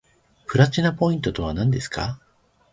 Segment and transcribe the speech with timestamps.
[0.47, 2.19] プラチナポイントとはなんですか